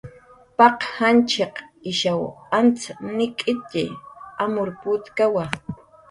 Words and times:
Paq 0.57 0.75
janchiq 0.95 1.55
ishaw 1.91 2.21
antz 2.57 2.81
nik'nitxi, 3.17 3.83
amur 4.43 4.69
putkawa 4.81 5.43